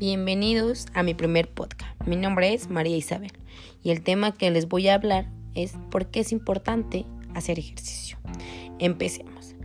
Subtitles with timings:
[0.00, 1.94] Bienvenidos a mi primer podcast.
[2.06, 3.32] Mi nombre es María Isabel
[3.82, 7.04] y el tema que les voy a hablar es por qué es importante
[7.34, 8.16] hacer ejercicio.
[8.78, 9.56] Empecemos.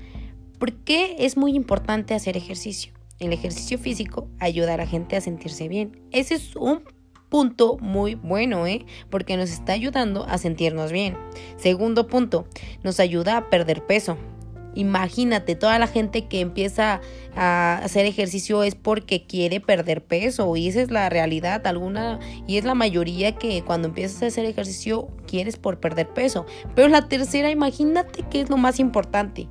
[0.60, 2.92] ¿Por qué es muy importante hacer ejercicio?
[3.18, 6.02] El ejercicio físico ayuda a la gente a sentirse bien.
[6.12, 6.84] Ese es un
[7.30, 8.86] punto muy bueno, ¿eh?
[9.10, 11.18] Porque nos está ayudando a sentirnos bien.
[11.56, 12.46] Segundo punto,
[12.84, 14.18] nos ayuda a perder peso.
[14.76, 17.02] Imagínate, toda la gente que empieza
[17.36, 22.58] a hacer ejercicio es porque quiere perder peso y esa es la realidad alguna y
[22.58, 26.46] es la mayoría que cuando empiezas a hacer ejercicio quieres por perder peso.
[26.76, 29.48] Pero la tercera, imagínate que es lo más importante.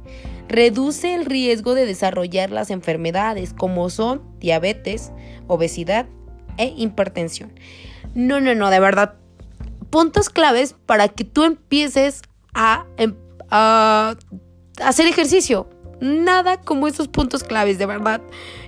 [0.49, 5.11] Reduce el riesgo de desarrollar las enfermedades como son diabetes,
[5.47, 6.07] obesidad
[6.59, 7.53] e hipertensión.
[8.15, 9.15] No, no, no, de verdad.
[9.91, 13.15] Puntos claves para que tú empieces a, em,
[13.51, 14.17] a
[14.83, 15.69] hacer ejercicio.
[16.01, 18.21] Nada como esos puntos claves, de verdad.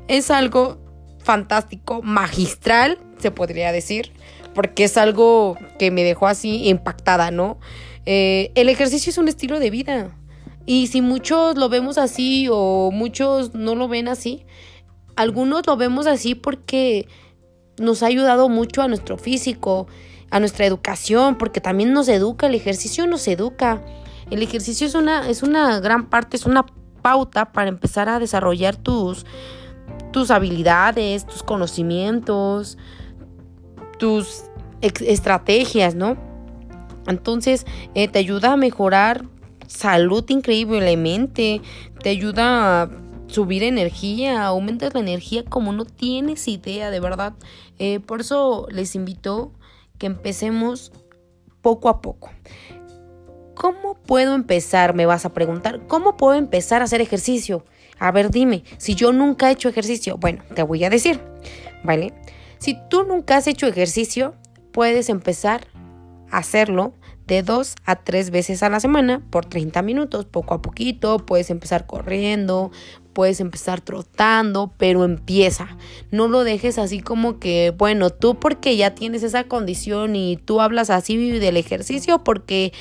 [0.09, 0.79] Es algo
[1.19, 4.13] fantástico, magistral, se podría decir,
[4.55, 7.59] porque es algo que me dejó así impactada, ¿no?
[8.07, 10.17] Eh, el ejercicio es un estilo de vida.
[10.65, 14.47] Y si muchos lo vemos así o muchos no lo ven así,
[15.17, 17.07] algunos lo vemos así porque
[17.79, 19.87] nos ha ayudado mucho a nuestro físico,
[20.31, 23.83] a nuestra educación, porque también nos educa, el ejercicio nos educa.
[24.31, 26.67] El ejercicio es una, es una gran parte, es una
[27.03, 29.25] pauta para empezar a desarrollar tus,
[30.13, 32.79] tus habilidades, tus conocimientos,
[33.99, 34.45] tus
[34.81, 36.17] estrategias, ¿no?
[37.07, 39.25] Entonces, eh, te ayuda a mejorar
[39.69, 41.61] salud increíblemente,
[42.03, 42.91] te ayuda a
[43.29, 47.35] subir energía, aumentas la energía como no tienes idea, de verdad.
[47.79, 49.53] Eh, por eso les invito
[49.99, 50.93] que empecemos
[51.63, 52.31] poco a poco.
[53.57, 54.95] ¿Cómo puedo empezar?
[54.95, 55.81] Me vas a preguntar.
[55.89, 57.65] ¿Cómo puedo empezar a hacer ejercicio?
[57.99, 61.21] A ver, dime, si yo nunca he hecho ejercicio, bueno, te voy a decir,
[61.83, 62.13] ¿vale?
[62.59, 64.35] Si tú nunca has hecho ejercicio,
[64.73, 65.69] puedes empezar
[66.31, 66.93] a hacerlo
[67.27, 71.25] de dos a tres veces a la semana por 30 minutos, poco a poquito.
[71.25, 72.71] Puedes empezar corriendo,
[73.17, 75.79] puedes empezar trotando, pero empieza.
[76.11, 80.61] No lo dejes así como que, bueno, tú porque ya tienes esa condición y tú
[80.61, 82.75] hablas así del ejercicio porque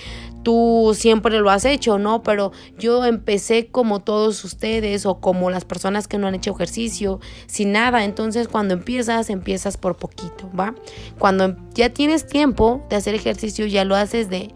[0.43, 2.21] tú siempre lo has hecho, ¿no?
[2.21, 7.21] Pero yo empecé como todos ustedes o como las personas que no han hecho ejercicio,
[7.47, 8.03] sin nada.
[8.03, 10.75] Entonces cuando empiezas, empiezas por poquito, ¿va?
[11.17, 14.53] Cuando ya tienes tiempo de hacer ejercicio, ya lo haces de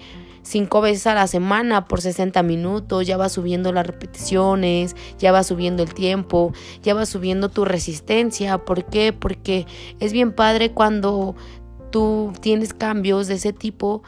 [0.49, 5.43] cinco veces a la semana por 60 minutos, ya va subiendo las repeticiones, ya va
[5.43, 8.57] subiendo el tiempo, ya va subiendo tu resistencia.
[8.57, 9.13] ¿Por qué?
[9.13, 9.67] Porque
[9.99, 11.35] es bien padre cuando
[11.91, 14.03] tú tienes cambios de ese tipo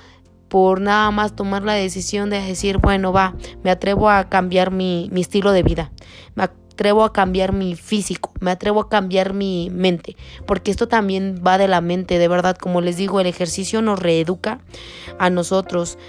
[0.49, 5.09] por nada más tomar la decisión de decir, bueno, va, me atrevo a cambiar mi,
[5.11, 5.91] mi estilo de vida,
[6.35, 11.41] me atrevo a cambiar mi físico, me atrevo a cambiar mi mente, porque esto también
[11.45, 14.59] va de la mente, de verdad, como les digo, el ejercicio nos reeduca
[15.19, 15.99] a nosotros,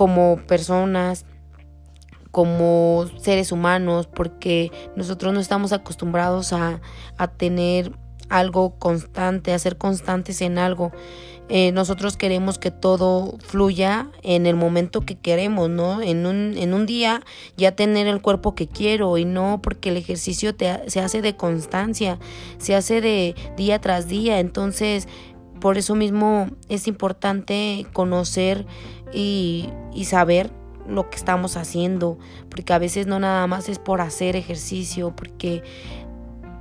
[0.00, 1.26] como personas,
[2.30, 6.80] como seres humanos, porque nosotros no estamos acostumbrados a,
[7.18, 7.92] a tener
[8.30, 10.90] algo constante, a ser constantes en algo.
[11.52, 16.00] Eh, nosotros queremos que todo fluya en el momento que queremos, ¿no?
[16.00, 17.22] En un, en un día
[17.56, 20.54] ya tener el cuerpo que quiero y no porque el ejercicio
[20.86, 22.20] se hace de constancia,
[22.58, 24.38] se hace de día tras día.
[24.38, 25.08] Entonces,
[25.60, 28.66] por eso mismo es importante conocer
[29.12, 29.68] y,
[30.04, 30.50] saber
[30.88, 35.62] lo que estamos haciendo, porque a veces no nada más es por hacer ejercicio, porque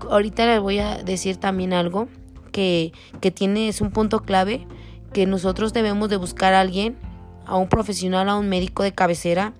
[0.09, 2.07] ahorita les voy a decir también algo
[2.51, 4.67] que, que tiene, es un punto clave,
[5.13, 6.97] que nosotros debemos de buscar a alguien,
[7.45, 9.53] a un profesional, a un médico de cabecera,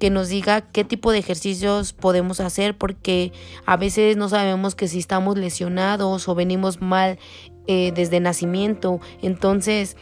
[0.00, 3.32] que nos diga qué tipo de ejercicios podemos hacer, porque
[3.66, 7.18] a veces no sabemos que si estamos lesionados o venimos mal
[7.68, 9.96] eh, desde nacimiento, entonces,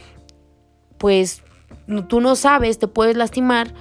[0.99, 1.43] pues
[2.09, 3.75] tú no sabes, te puedes lastimar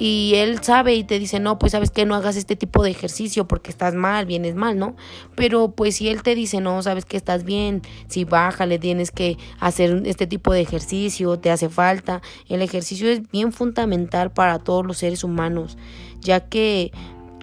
[0.00, 2.90] y él sabe y te dice, no, pues sabes que no hagas este tipo de
[2.90, 4.96] ejercicio porque estás mal, vienes mal, ¿no?
[5.34, 9.36] Pero pues si él te dice, no, sabes que estás bien, si bájale, tienes que
[9.58, 12.22] hacer este tipo de ejercicio, te hace falta.
[12.48, 15.76] El ejercicio es bien fundamental para todos los seres humanos,
[16.20, 16.92] ya que,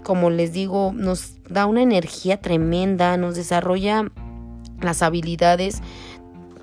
[0.04, 4.12] como les digo, nos da una energía tremenda, nos desarrolla
[4.82, 5.82] las habilidades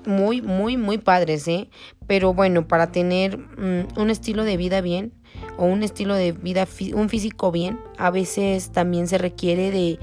[0.05, 1.69] muy, muy, muy padres, ¿eh?
[2.07, 5.13] Pero bueno, para tener mm, un estilo de vida bien
[5.57, 9.99] o un estilo de vida, un físico bien, a veces también se requiere de,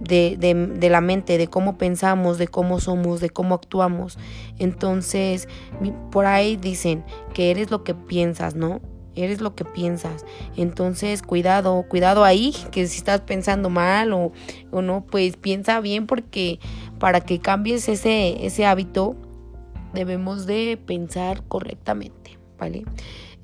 [0.00, 4.18] de, de, de, la mente, de cómo pensamos, de cómo somos, de cómo actuamos.
[4.58, 5.48] Entonces,
[6.10, 7.04] por ahí dicen
[7.34, 8.80] que eres lo que piensas, ¿no?
[9.16, 10.24] Eres lo que piensas.
[10.56, 14.32] Entonces, cuidado, cuidado ahí, que si estás pensando mal o,
[14.70, 16.58] o no, pues piensa bien porque
[16.98, 19.16] para que cambies ese, ese hábito,
[19.92, 22.84] debemos de pensar correctamente, ¿vale?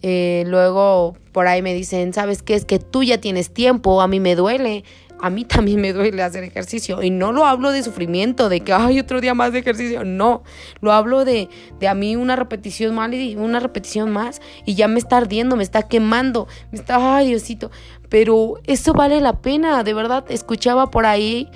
[0.02, 2.54] Eh, luego por ahí me dicen, ¿sabes qué?
[2.54, 4.84] Es que tú ya tienes tiempo, a mí me duele.
[5.20, 7.02] A mí también me duele hacer ejercicio.
[7.02, 10.04] Y no lo hablo de sufrimiento, de que hay otro día más de ejercicio.
[10.04, 10.42] No,
[10.80, 11.48] lo hablo de,
[11.80, 14.40] de a mí una repetición más y una repetición más.
[14.64, 16.48] Y ya me está ardiendo, me está quemando.
[16.70, 17.70] Me está, ay Diosito.
[18.08, 20.24] Pero eso vale la pena, de verdad.
[20.28, 21.50] Escuchaba por ahí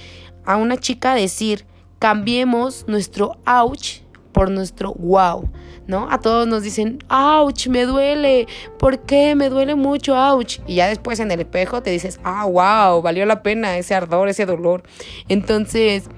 [0.44, 1.65] a una chica decir,
[1.99, 4.01] cambiemos nuestro ouch
[4.32, 5.49] por nuestro wow,
[5.87, 6.08] ¿no?
[6.11, 8.46] A todos nos dicen, ouch, me duele,
[8.79, 9.34] ¿por qué?
[9.34, 10.58] Me duele mucho, ouch.
[10.67, 14.29] Y ya después en el espejo te dices, ah, wow, valió la pena ese ardor,
[14.29, 14.82] ese dolor.
[15.29, 16.08] Entonces,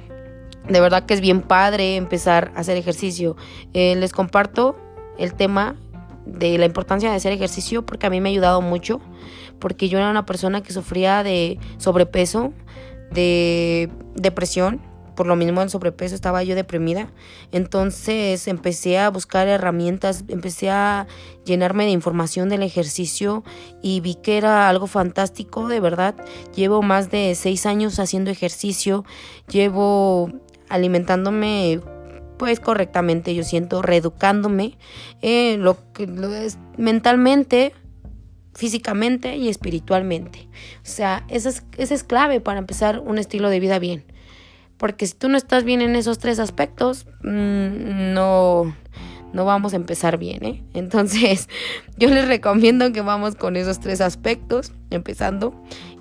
[0.69, 3.37] de verdad que es bien padre empezar a hacer ejercicio.
[3.75, 4.77] Eh, les comparto
[5.19, 5.77] el tema
[6.27, 9.01] de la importancia de hacer ejercicio porque a mí me ha ayudado mucho,
[9.59, 12.53] porque yo era una persona que sufría de sobrepeso,
[13.11, 14.81] de depresión,
[15.15, 17.09] por lo mismo del sobrepeso estaba yo deprimida.
[17.53, 21.07] Entonces empecé a buscar herramientas, empecé a
[21.45, 23.45] llenarme de información del ejercicio
[23.83, 26.15] y vi que era algo fantástico, de verdad.
[26.55, 29.05] Llevo más de seis años haciendo ejercicio,
[29.49, 30.31] llevo
[30.69, 31.81] alimentándome
[32.39, 34.77] pues correctamente, yo siento, reeducándome,
[35.23, 37.73] eh, lo lo es mentalmente,
[38.55, 40.49] físicamente y espiritualmente.
[40.83, 44.05] O sea, esa es, esa es clave para empezar un estilo de vida bien.
[44.77, 48.75] Porque si tú no estás bien en esos tres aspectos, mm, no,
[49.33, 50.63] no vamos a empezar bien, ¿eh?
[50.75, 51.49] Entonces,
[51.97, 55.55] yo les recomiendo que vamos con esos tres aspectos, empezando,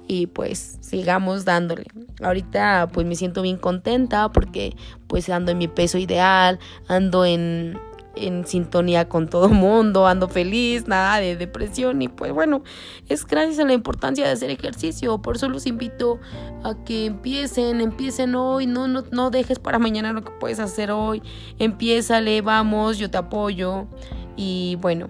[0.08, 1.86] y pues sigamos dándole.
[2.22, 4.76] Ahorita pues me siento bien contenta porque
[5.08, 7.80] pues ando en mi peso ideal, ando en
[8.16, 12.64] en sintonía con todo mundo, ando feliz, nada de depresión y pues bueno,
[13.10, 16.20] es gracias a la importancia de hacer ejercicio, por eso los invito
[16.64, 20.92] a que empiecen, empiecen hoy, no, no, no dejes para mañana lo que puedes hacer
[20.92, 21.22] hoy,
[21.60, 23.88] empiézale, vamos, yo te apoyo
[24.36, 25.10] y bueno.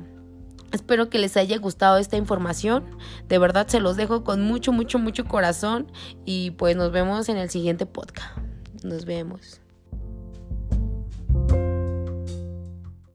[0.71, 2.83] Espero que les haya gustado esta información.
[3.29, 5.91] De verdad se los dejo con mucho, mucho, mucho corazón.
[6.25, 8.35] Y pues nos vemos en el siguiente podcast.
[8.83, 9.62] Nos vemos.